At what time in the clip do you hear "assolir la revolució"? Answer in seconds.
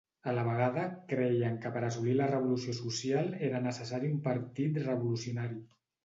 1.89-2.73